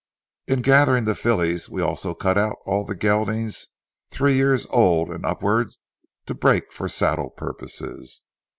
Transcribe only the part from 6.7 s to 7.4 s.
for saddle